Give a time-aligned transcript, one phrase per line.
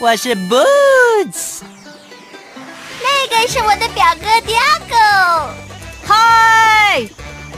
[0.00, 1.62] 我是 Boots，
[3.02, 5.50] 那个是我的表哥 Diego。
[6.06, 7.08] 嗨，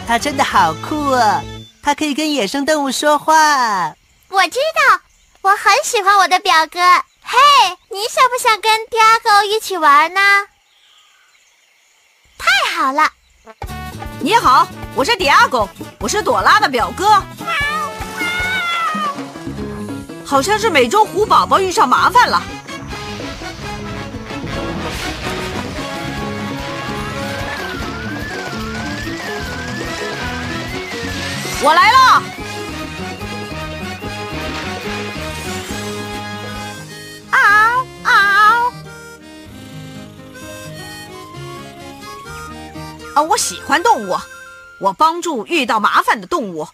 [0.09, 1.43] 他真的好酷啊！
[1.83, 3.95] 他可以跟野生动物说话。
[4.31, 5.01] 我知道，
[5.43, 6.81] 我很喜欢我的表哥。
[7.23, 7.39] 嘿，
[7.91, 10.21] 你想不想跟 Diego 一起玩呢？
[12.39, 13.13] 太好了！
[14.21, 17.23] 你好，我是 Diego，我是朵拉的表哥。
[20.31, 22.41] 好像是美洲虎宝宝遇上麻烦了，
[31.65, 32.23] 我来了！
[37.33, 38.73] 嗷嗷！
[43.17, 44.17] 啊，我喜欢动物，
[44.79, 46.69] 我帮助遇到麻烦的动物。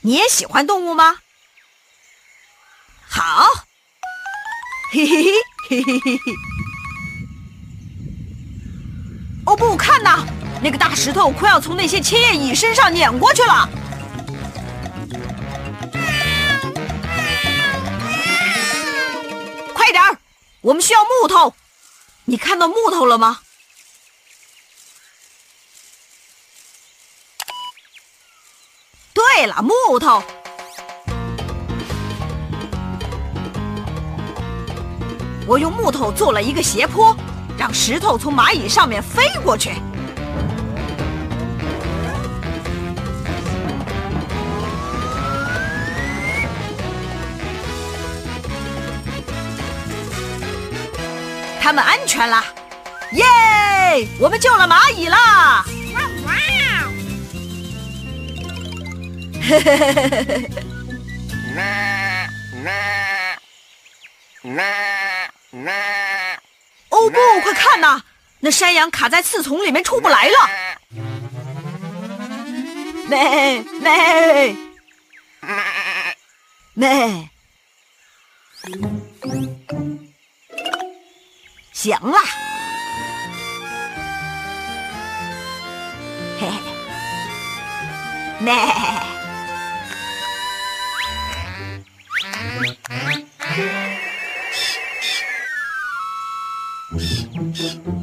[0.00, 1.18] 你也喜欢动物吗？
[3.18, 3.48] 好，
[4.92, 5.32] 嘿嘿嘿
[5.68, 6.32] 嘿嘿嘿嘿！
[9.44, 10.24] 哦不，看呐，
[10.62, 13.68] 那个大石头快要从那些千叶蚁身上碾过去了！
[19.74, 20.16] 快点儿，
[20.60, 21.52] 我们需要木头。
[22.24, 23.40] 你看到木头了吗？
[29.12, 30.22] 对了，木头。
[35.48, 37.16] 我用木头做了一个斜坡，
[37.56, 39.72] 让石头从蚂蚁上面飞过去。
[51.58, 52.44] 他们安全了，
[53.12, 54.06] 耶！
[54.20, 55.64] 我们救了蚂蚁啦！
[55.94, 56.34] 哇哇！
[59.48, 60.50] 嘿嘿嘿嘿嘿
[64.44, 64.87] 嘿！
[66.90, 67.40] 哦不！
[67.42, 68.02] 快看呐，
[68.40, 70.50] 那山羊卡在刺丛里面出不来了。
[73.08, 74.56] 咩咩
[76.74, 77.30] 咩！
[81.72, 82.18] 行了，
[86.40, 86.52] 嘿嘿，
[88.40, 88.52] 咩。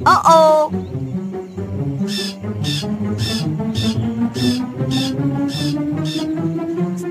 [0.05, 0.71] 哦哦，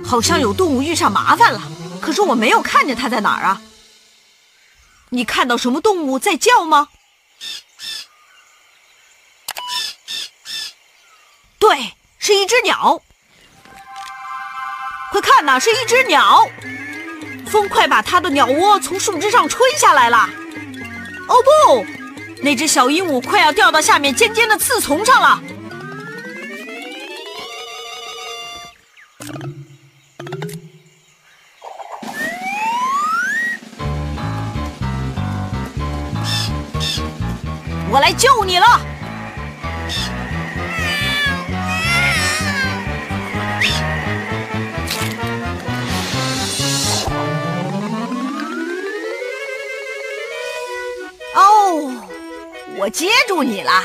[0.05, 1.61] 好像有动物遇上麻烦了，
[2.01, 3.61] 可是我没有看见它在哪儿啊。
[5.11, 6.89] 你看到什么动物在叫吗？
[11.59, 13.01] 对，是一只鸟。
[15.11, 16.49] 快看呐，是一只鸟。
[17.47, 20.29] 风快把它的鸟窝从树枝上吹下来了。
[21.29, 22.04] 哦不，
[22.43, 25.43] 那只小鹦鹉快要掉到下面尖尖的刺丛上了。
[37.91, 38.94] 我来救你了。
[52.85, 53.83] 我接住你啦！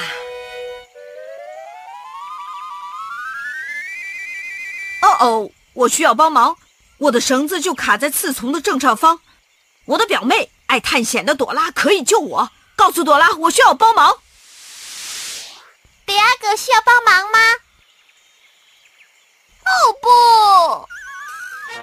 [5.01, 6.57] 哦哦，我需要帮忙，
[6.97, 9.21] 我的绳子就卡在刺丛的正上方。
[9.85, 12.51] 我的表妹爱探险的朵拉可以救我。
[12.75, 14.17] 告诉朵拉，我需要帮忙。
[16.05, 17.39] 迪亚哥需要帮忙吗？
[19.63, 20.89] 哦不！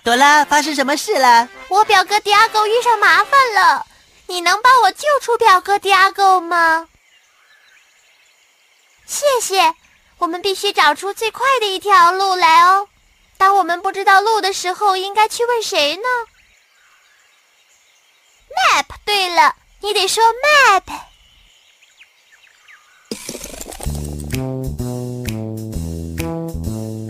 [0.05, 1.49] 朵拉，发生什么事了？
[1.69, 3.87] 我表哥迪亚哥遇上麻烦了，
[4.27, 6.89] 你能帮我救出表哥迪亚哥吗？
[9.07, 9.75] 谢谢。
[10.19, 12.89] 我们必须找出最快的一条路来哦。
[13.39, 16.03] 当我们不知道路的时候，应该去问谁呢
[18.51, 18.87] ？Map。
[19.05, 20.83] 对了，你得说 Map。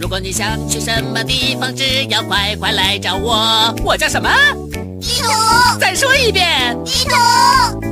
[0.00, 3.74] 如果你想去什么地方，只要快快来找我。
[3.84, 4.30] 我叫什么？
[5.00, 5.30] 地图。
[5.78, 6.76] 再说一遍。
[6.84, 7.14] 地图。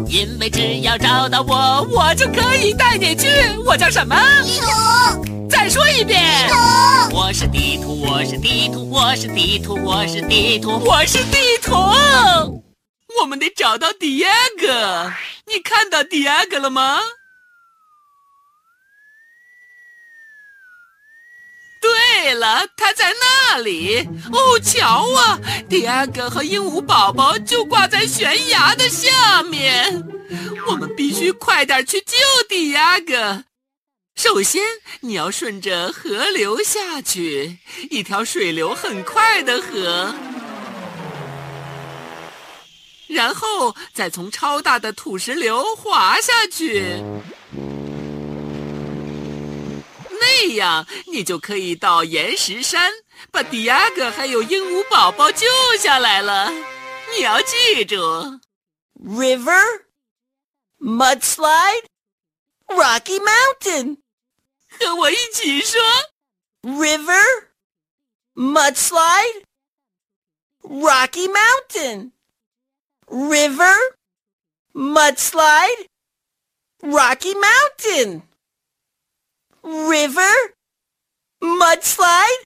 [0.08, 3.28] 因为只要找到我，我就可以带你去。
[3.66, 4.16] 我叫什么？
[4.44, 5.48] 地图。
[5.48, 6.22] 再说一遍。
[6.48, 7.16] 地图。
[7.16, 11.72] 我是地图，我是地图，我是地图，我是地图，我是地图。
[13.20, 14.28] 我们得找到迪亚
[14.60, 15.12] 哥。
[15.46, 16.98] 你看到迪亚哥了吗？
[21.84, 24.08] 对了，他在那里。
[24.32, 25.38] 哦，瞧啊，
[25.69, 30.02] 迪亚哥和鹦鹉宝宝就挂在悬崖的下面。
[30.66, 32.16] 我们必须快点去救
[32.48, 33.44] 迪亚哥。
[34.16, 34.62] 首先，
[35.00, 37.58] 你要顺着河流下去，
[37.90, 40.14] 一条水流很快的河。
[43.08, 47.02] 然后再从超大的土石流滑下去。
[50.46, 52.93] 这样，你就可以到岩石山，
[53.31, 55.46] 把迪亚哥还有鹦鹉宝宝救
[55.79, 56.50] 下来了。
[57.17, 57.96] 你要记住
[59.02, 59.85] ：river,
[60.79, 61.87] mudslide,
[62.67, 63.96] Rocky Mountain。
[64.69, 65.81] 和我一起说
[66.61, 67.49] ：river,
[68.35, 69.44] mudslide,
[70.61, 72.11] Rocky Mountain。
[73.06, 73.76] river,
[74.75, 75.87] mudslide,
[76.81, 78.23] Rocky Mountain
[79.64, 80.52] river,
[81.40, 82.44] mudslide,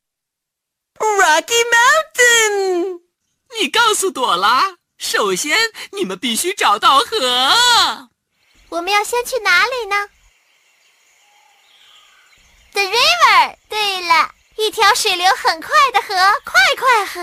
[0.98, 3.00] Rocky Mountain。
[3.58, 5.58] 你告诉朵拉，首先
[5.92, 8.08] 你们必须找到河。
[8.68, 9.96] 我们要先去哪里呢
[12.72, 13.56] ？The river。
[13.68, 17.20] 对了，一条水流很快的河，快快河。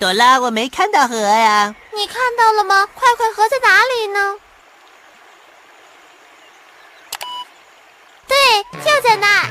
[0.00, 1.74] 朵拉，我没看到河呀。
[1.94, 2.84] 你看到了吗？
[2.86, 4.38] 快快河在哪里呢？
[8.72, 9.48] 就在那儿，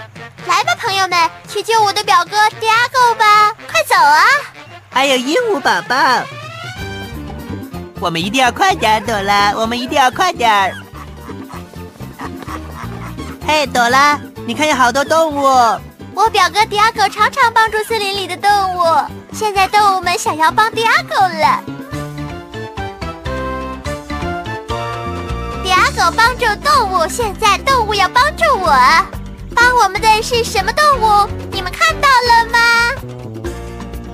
[0.47, 3.51] 来吧，朋友们，去救我的表哥 Diego 吧！
[3.71, 4.23] 快走啊！
[4.89, 6.23] 还有鹦鹉宝宝，
[7.99, 10.73] 我们一定要快点，朵拉，我们一定要快点。
[13.47, 15.43] 嘿，朵拉，你看有好多动物。
[16.15, 18.83] 我表哥 Diego 常常帮助森林里的动物，
[19.33, 21.63] 现在动物们想要帮 Diego 了。
[25.83, 28.71] 阿狗帮助动物，现在动物要帮助我。
[29.53, 31.29] 帮我们的是什么动物？
[31.51, 32.57] 你们看到了吗？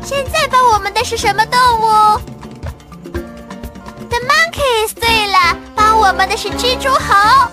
[0.03, 2.19] 现在帮我们的是什么动物
[4.09, 4.95] ？The monkeys。
[4.99, 7.51] 对了，帮我们的是蜘蛛猴。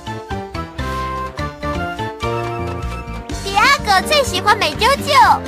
[3.45, 5.39] 迪亚哥最喜欢美啾啾，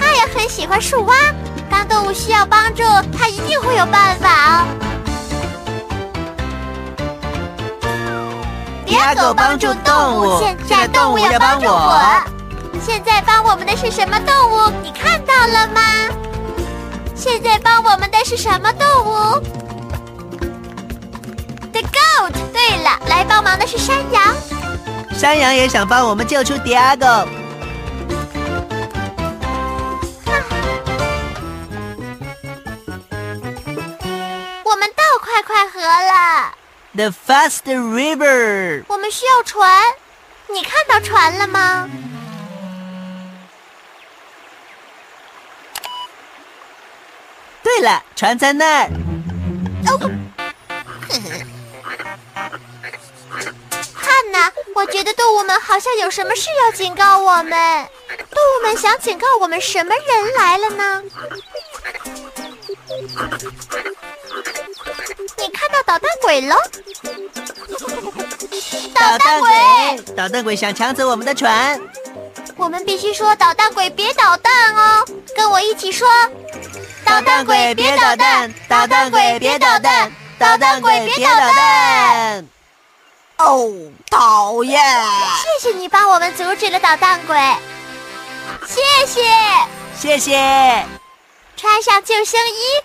[0.00, 1.14] 他也很喜欢树蛙。
[1.68, 2.82] 当动物需要帮助，
[3.18, 4.93] 他一定会有办法哦。
[8.94, 12.00] 亚狗帮助动物，现在动物要帮助我。
[12.84, 14.70] 现在帮我们的是什么动物？
[14.82, 15.80] 你看到了吗？
[17.14, 19.40] 现在帮我们的是什么动物
[21.72, 22.32] ？The goat。
[22.52, 24.22] 对了，来帮忙的是山羊。
[25.12, 27.06] 山羊也想帮我们救出迪亚狗。
[36.96, 38.84] The fast river。
[38.86, 39.82] 我们需要船，
[40.48, 41.90] 你看到船了吗？
[47.64, 48.90] 对了，船在那儿。
[49.88, 49.98] 哦，
[53.96, 57.88] 看呐，我觉得动物们好像有什么事要警告我们。
[58.30, 61.02] 动物们想警告我们什么人来了呢？
[65.86, 66.56] 捣蛋鬼喽？
[68.94, 71.80] 捣蛋鬼，捣蛋鬼想抢走我们的船。
[72.56, 75.04] 我们必须说捣蛋鬼别捣蛋哦，
[75.36, 76.08] 跟我一起说：
[77.04, 82.46] 捣蛋鬼别捣蛋，捣蛋鬼别捣蛋，捣蛋鬼别捣蛋。
[83.38, 83.70] 哦，
[84.08, 84.80] 讨厌！
[85.60, 87.36] 谢谢你帮我们阻止了捣蛋鬼，
[88.66, 89.22] 谢谢，
[89.98, 90.86] 谢谢。
[91.56, 92.84] 穿上救生衣。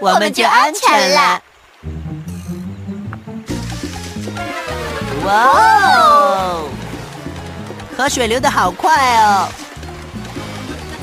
[0.00, 1.42] 我们就安全了。
[5.26, 5.32] 哇
[5.98, 6.68] 哦，
[7.96, 9.48] 河水流得好快哦！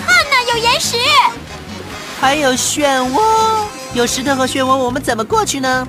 [0.05, 0.97] 看那有岩石，
[2.21, 3.21] 还有漩涡，
[3.93, 5.85] 有石头和漩涡，我们怎么过去呢？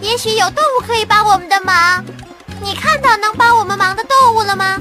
[0.00, 2.04] 也许有动物可以帮我们的忙。
[2.62, 4.80] 你看到能帮我们忙的动物了吗？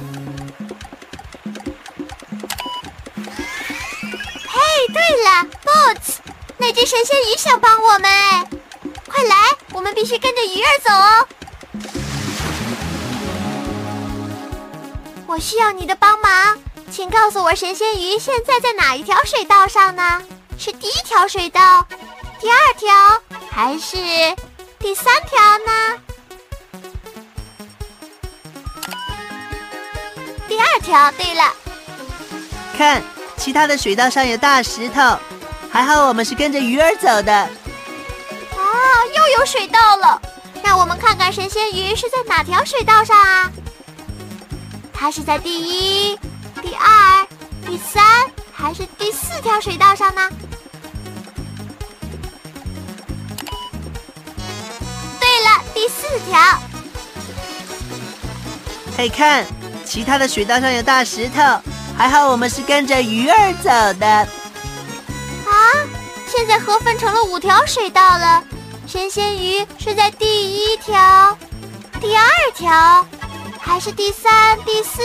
[4.48, 4.60] 嘿，
[4.94, 6.18] 对了，Boots，
[6.58, 8.46] 那只神仙鱼想帮我们哎，
[9.08, 9.36] 快来，
[9.74, 11.28] 我们必须跟着鱼儿走哦。
[15.28, 16.58] 我需要你的帮忙，
[16.92, 20.22] 请告诉我神仙鱼现在在哪一条水道上呢？
[20.58, 21.86] 是第一条水道，
[22.40, 23.98] 第二条，还是
[24.80, 26.00] 第三条呢？
[30.48, 31.12] 第二条。
[31.14, 31.52] 对了，
[32.78, 33.02] 看，
[33.36, 35.18] 其他的水道上有大石头，
[35.72, 37.34] 还好我们是跟着鱼儿走的。
[37.34, 37.50] 啊，
[39.14, 40.22] 又有水道了。
[40.64, 43.52] 让我们看看神仙鱼是在哪条水道上啊？
[44.98, 46.18] 它是在第一、
[46.62, 47.28] 第二、
[47.66, 48.04] 第三
[48.52, 50.30] 还是第四条水道上呢？
[55.20, 56.40] 对了，第四条。
[58.98, 59.46] 嘿，看，
[59.86, 61.42] 其他的水道上有大石头，
[61.96, 64.08] 还好我们是跟着鱼儿走的。
[64.08, 64.28] 啊，
[66.26, 68.44] 现在河分成了五条水道了，
[68.88, 71.38] 神仙鱼是在第一条、
[72.00, 72.26] 第二
[72.56, 73.06] 条。
[73.66, 75.02] 还是第三、第四，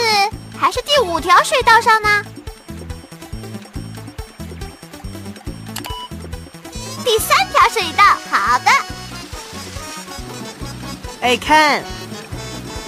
[0.57, 2.23] 还是第五条水道上呢？
[7.02, 8.71] 第三条水道，好的。
[11.23, 11.83] 哎，看，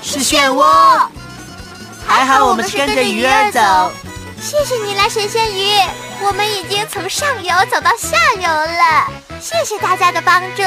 [0.03, 1.09] 是漩涡。
[2.07, 3.93] 还好我们是跟着鱼儿走。
[4.41, 5.73] 谢谢你来，神仙鱼。
[6.21, 9.11] 我们已经从上游走到下游了。
[9.41, 10.63] 谢谢大家的帮助。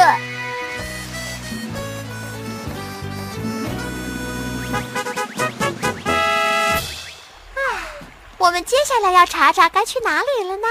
[8.66, 10.68] 接下来要查查该去哪里了呢？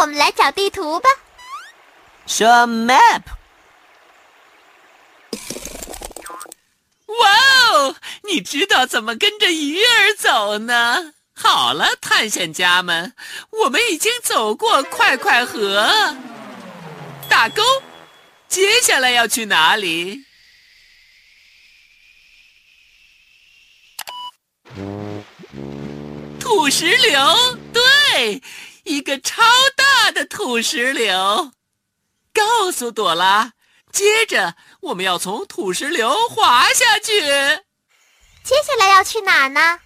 [0.00, 1.08] 我们来找地图吧。
[2.26, 3.22] 说 map。
[7.06, 7.30] 哇
[7.72, 11.14] 哦，你知道怎么跟着鱼儿走呢？
[11.36, 13.14] 好了，探险家们，
[13.50, 16.16] 我们已经走过快快河、
[17.28, 17.62] 大沟，
[18.48, 20.24] 接下来要去哪里？
[26.56, 28.40] 土石流，对，
[28.84, 29.42] 一个超
[29.76, 31.50] 大的土石流。
[32.32, 33.54] 告诉朵拉，
[33.90, 37.20] 接着我们要从土石流滑下去。
[38.44, 39.80] 接下来要去哪儿呢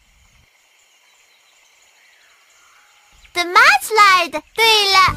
[3.33, 4.43] ？The mudslide。
[4.55, 5.17] 对了，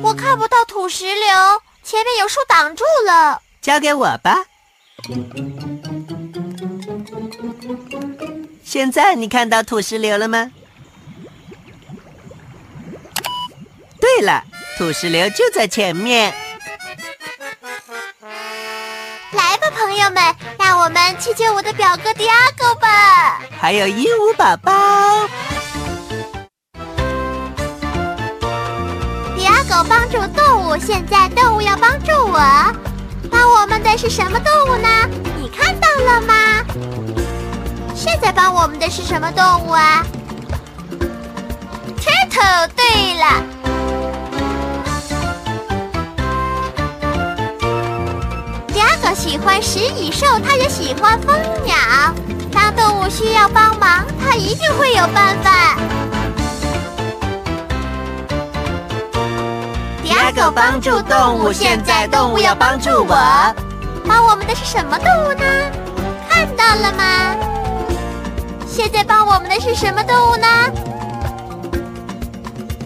[0.00, 3.42] 我看不到土石流，前面有树挡住了。
[3.60, 4.44] 交给我吧。
[8.78, 10.52] 现在你看到土石流了吗？
[14.00, 14.44] 对了，
[14.76, 16.32] 土石流就在前面。
[19.32, 20.22] 来吧，朋友们，
[20.60, 23.40] 让我们去救我的表哥迪亚狗吧！
[23.60, 25.28] 还有鹦鹉宝宝。
[29.34, 32.38] 迪亚狗帮助动物，现在动物要帮助我。
[33.28, 34.88] 帮我们的是什么动物呢？
[35.36, 36.34] 你看到了吗？
[38.10, 40.02] 现在帮我们的是什么动物啊
[42.00, 42.66] ？Turtle。
[42.74, 43.26] 对了，
[48.68, 51.76] 第二个喜欢食蚁兽，它也喜欢蜂鸟。
[52.50, 55.76] 当动物需要帮忙，它一定会有办法。
[60.02, 63.54] 第二个帮助动物，现在动物要帮助我。
[64.06, 65.44] 帮我们的是什么动物呢？
[66.26, 67.36] 看到了吗？
[68.78, 70.46] 现在帮我们的是什么动物呢？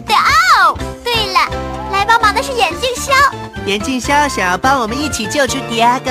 [0.06, 1.38] 对哦，对了，
[1.92, 3.12] 来帮忙的是眼镜鸮。
[3.66, 6.11] 眼镜鸮想要帮我们一起救出迪亚哥。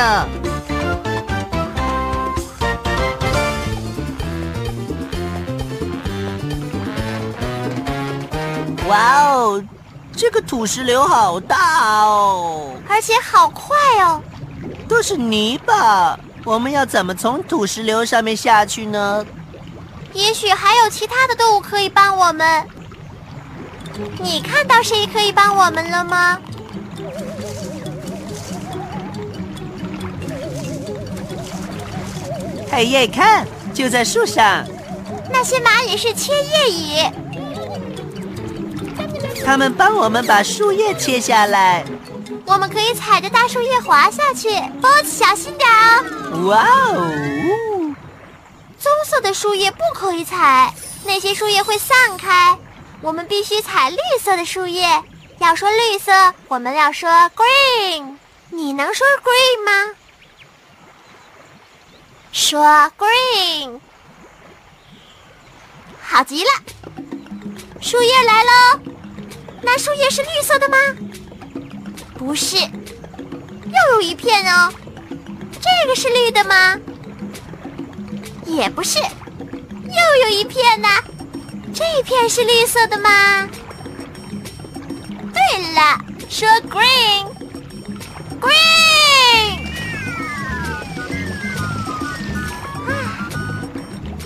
[8.87, 9.63] 哇哦，
[10.15, 14.21] 这个土石流好大哦，而且好快哦，
[14.87, 16.15] 都是泥巴。
[16.45, 19.25] 我们要怎么从土石流上面下去呢？
[20.13, 22.65] 也许还有其他的动物可以帮我们。
[24.21, 26.37] 你看到谁可以帮我们了吗？
[32.71, 34.65] 哎耶，看，就在树上。
[35.29, 37.03] 那些蚂蚁是切叶蚁，
[39.45, 41.83] 它们帮我们把树叶切下来。
[42.45, 44.49] 我们可以踩着大树叶滑下去。
[44.81, 46.47] 波子，小心点哦！
[46.47, 47.11] 哇哦！
[49.11, 52.57] 色的树叶不可以踩，那些树叶会散开。
[53.01, 55.03] 我们必须采绿色的树叶，
[55.37, 58.15] 要说绿色，我们要说 green。
[58.51, 59.95] 你能说 green 吗？
[62.31, 63.81] 说 green。
[66.01, 66.49] 好极了，
[67.81, 68.79] 树叶来喽。
[69.61, 70.77] 那树叶是绿色的吗？
[72.17, 74.71] 不是，又有一片哦。
[75.59, 76.79] 这个是绿的吗？
[78.55, 79.05] 也不是，又
[80.23, 80.87] 有一片呢。
[81.73, 83.47] 这片是绿色的吗？
[85.33, 85.41] 对
[85.73, 85.97] 了，
[86.29, 87.31] 说 green，green。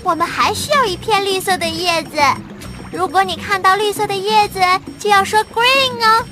[0.02, 2.18] 我们还需要一片绿色的叶子。
[2.92, 4.60] 如果你看到绿色的叶子，
[4.98, 6.24] 就要说 green 哦。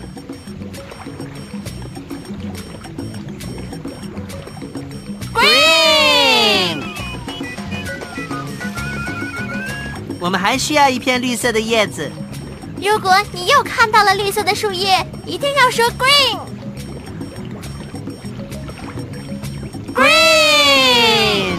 [10.24, 12.10] 我们还需要一片绿色的叶子。
[12.80, 16.40] 如果你又看到了绿色的树叶，一定要说 green。
[19.94, 21.52] Green。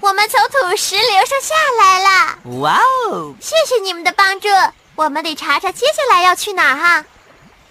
[0.00, 2.78] 我们从土石流上下来了，哇
[3.10, 3.34] 哦！
[3.40, 4.48] 谢谢你们的帮助。
[4.96, 7.06] 我们得查查接下来要去哪儿哈。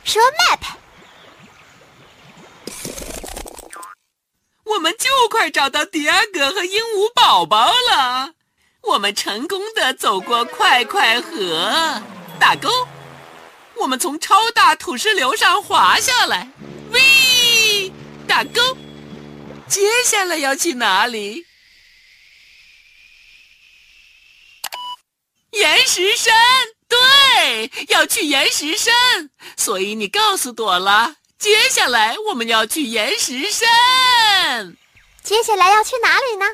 [0.03, 0.76] 说 map。
[4.67, 8.33] 我们就快找到迪亚哥和鹦鹉宝宝了。
[8.81, 12.01] 我们成功的走过快快河，
[12.39, 12.69] 打勾。
[13.75, 16.49] 我们从超大土石流上滑下来，
[16.91, 17.91] 喂，
[18.27, 18.77] 打勾。
[19.67, 21.45] 接下来要去哪里？
[25.51, 26.33] 岩石山，
[26.87, 29.29] 对，要去岩石山。
[29.55, 33.67] 所以你告诉朵拉，接下来我们要去岩石山。
[35.23, 36.45] 接下来要去哪里呢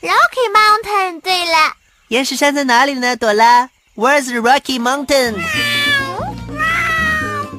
[0.00, 1.20] ？Rocky Mountain。
[1.20, 1.74] 对了，
[2.08, 3.16] 岩石山在哪里呢？
[3.16, 5.34] 朵拉，Where's the Rocky Mountain？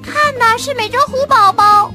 [0.02, 1.94] 看呐，是美洲虎宝宝。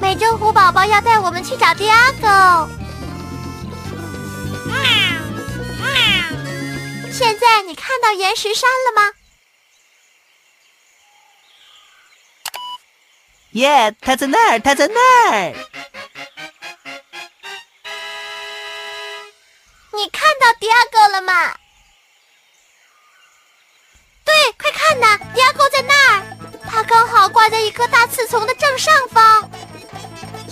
[0.00, 2.68] 美洲虎宝宝要带我们去找迪亚狗。
[7.12, 9.12] 现在你看到岩石山了吗？
[13.58, 15.52] 耶，他在那儿，他在那儿。
[19.92, 21.56] 你看到迪亚哥了吗？
[24.24, 26.22] 对，快看呐，迪亚哥在那儿，
[26.70, 29.50] 它刚好挂在一棵大刺丛的正上方。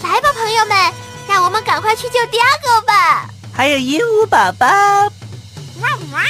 [0.03, 0.93] 来吧，朋友们，
[1.29, 3.29] 让我们赶快去救迪亚哥吧！
[3.55, 4.67] 还有鹦鹉宝宝。
[4.67, 6.23] 哇哇！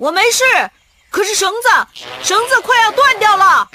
[0.00, 0.42] 我没事，
[1.10, 1.68] 可是绳子，
[2.22, 3.68] 绳子快要断掉了。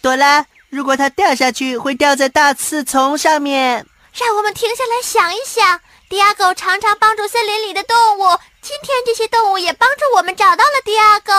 [0.00, 3.86] 朵拉，如果它掉下去，会掉在大刺丛上面。
[4.14, 5.78] 让我们停下来想一想。
[6.08, 8.24] 迪亚狗常常帮助森林里的动物，
[8.62, 11.32] 今天这些动物也帮助我们找到了迪亚狗。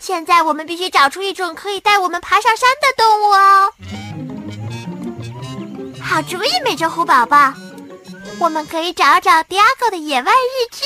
[0.00, 3.72] 现在我们必须找出一种可以带我们爬上山的动物哦。
[6.02, 7.54] 好主意，美洲虎宝宝，
[8.42, 10.84] 我们可以找找迪亚狗的野外日志。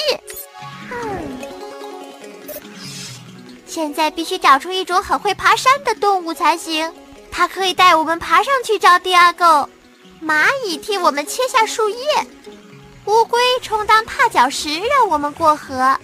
[3.66, 6.92] 现在必须找出一种很会爬山的动物才行，
[7.32, 9.70] 它可以带我们爬上去找迪亚狗。
[10.22, 11.96] 蚂蚁替我们切下树叶。
[13.06, 15.96] 乌龟充当踏脚石，让我们过河；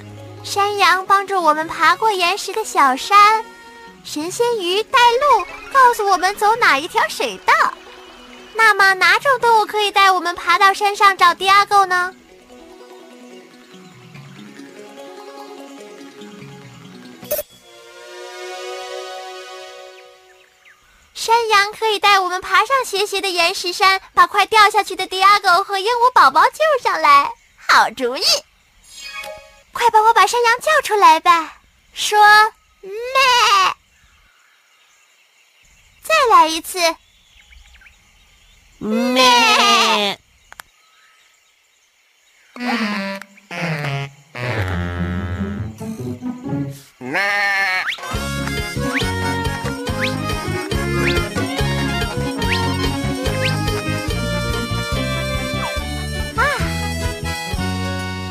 [0.43, 3.45] 山羊帮助我们爬过岩石的小山；
[4.05, 7.53] 神仙鱼带路，告诉我们走哪一条水道。
[8.55, 12.15] 那么，哪种动物可以带我们爬到山上找迪亚狗呢？
[21.15, 27.33] 山羊可以带我们爬上斜斜的岩石山，把快掉下去的迪亚狗和鹦鹉宝宝救上来。
[27.69, 28.23] 好主意！
[29.73, 31.61] 快帮我把山羊叫出来吧。
[31.95, 32.19] 说
[32.81, 32.93] 咩！
[36.03, 36.79] 再来一次。
[38.83, 40.19] 咩！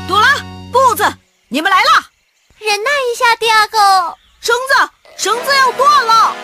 [0.06, 0.36] 朵拉，
[0.70, 1.02] 步子，
[1.48, 2.10] 你们来了！
[2.58, 3.78] 忍耐一下，第二狗。
[4.42, 4.74] 绳子，
[5.16, 6.36] 绳子要断了。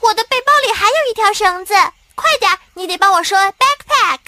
[0.00, 1.74] 我的背包里还有一条绳子，
[2.14, 4.20] 快点，你得帮我说 backpack。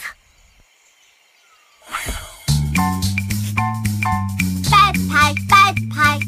[4.71, 5.05] backpack。
[5.15, 6.21] backpack backpack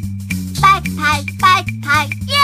[0.60, 2.36] backpack backpack，耶！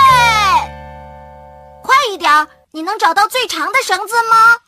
[1.82, 4.58] 快一点，你能找到最长的绳子吗？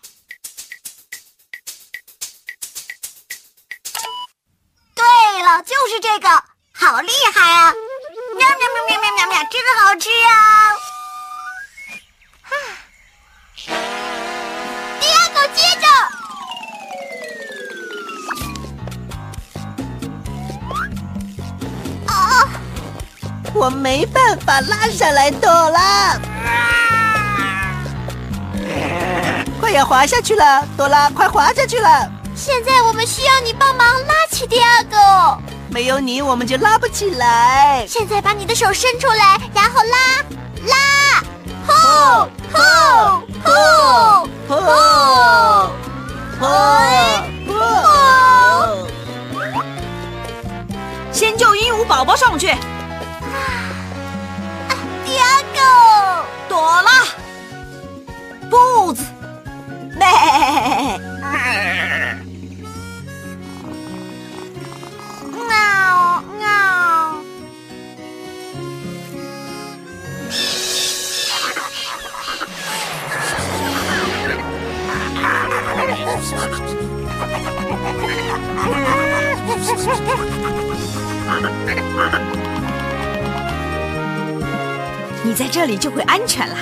[4.95, 5.05] 对
[5.43, 7.73] 了，就是这个，好厉害啊！
[8.37, 10.77] 喵喵喵喵喵喵喵，真好吃啊！
[15.55, 15.87] 接着，
[22.13, 22.49] 啊！
[23.55, 26.19] 我没办法拉上来朵拉，
[29.61, 32.11] 快要滑下去了，朵拉，快滑下去了！
[32.35, 35.39] 现在我们需要你帮忙拉起第二个。
[35.71, 37.87] 没有你，我们就拉不起来。
[37.89, 40.25] 现在把你的手伸出来，然后拉
[40.69, 40.77] 拉，
[41.67, 41.73] 呼
[42.53, 42.59] 呼
[43.45, 43.51] 呼
[44.49, 44.55] 呼
[46.41, 46.43] 呼
[47.47, 47.53] 呼！
[51.13, 52.49] 先救鹦鹉宝宝上去，
[55.05, 55.61] 第二狗，
[56.49, 56.91] 朵拉，
[58.51, 59.05] 步子，
[59.97, 60.07] 咩，
[65.33, 66.45] 喵喵。
[85.35, 86.57] 在这里就会安全了。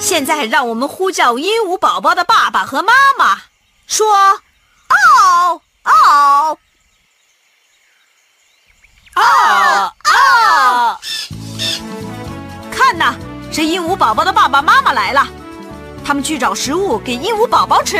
[0.00, 3.42] 现在让我们呼叫鹦鹉宝宝的爸爸和妈妈，
[3.86, 4.06] 说
[4.88, 6.58] ：“嗷嗷
[9.14, 11.00] 嗷嗷！
[12.70, 13.14] 看呐，
[13.52, 15.28] 是鹦鹉宝宝的爸爸妈妈来了，
[16.04, 17.98] 他们去找食物给鹦鹉宝宝吃。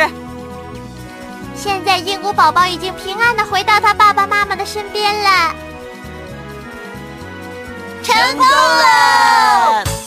[1.55, 5.55] 现在鹦鹉宝宝已经平安的回到他爸爸妈妈的身边了，
[8.11, 10.00] 成功了！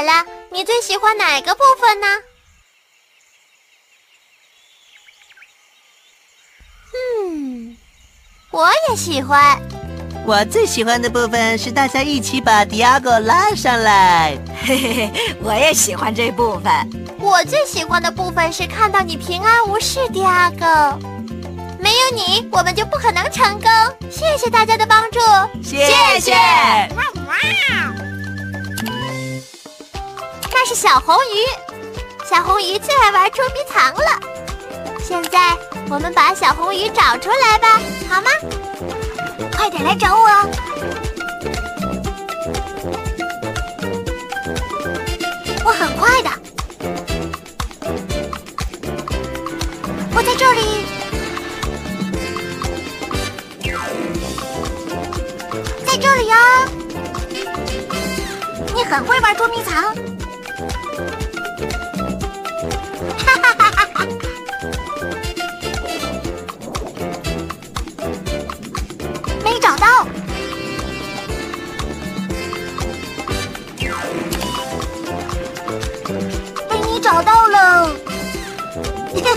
[0.00, 2.06] 太精彩了，你最喜欢哪个部分呢？
[7.28, 7.76] 嗯，
[8.50, 9.60] 我也喜欢。
[10.26, 14.36] 我最喜欢的部分是大家一起把迪亚哥拉上来。
[14.62, 16.72] 嘿嘿嘿，我也喜欢这部分。
[17.18, 20.98] 我最喜欢的部分是看到你平安无事，迪亚哥。
[21.78, 23.70] 没有你，我们就不可能成功。
[24.10, 25.18] 谢谢大家的帮助，
[25.62, 25.86] 谢
[26.20, 26.34] 谢。
[30.62, 34.20] 那是小红鱼，小红鱼最爱玩捉迷藏了。
[35.02, 35.56] 现在
[35.88, 38.28] 我们把小红鱼找出来吧，好吗？
[39.56, 40.28] 快点来找我！
[45.64, 46.30] 我很快的，
[50.14, 50.84] 我在这里，
[55.86, 56.68] 在这里呀、
[58.74, 59.94] 你很会玩捉迷藏，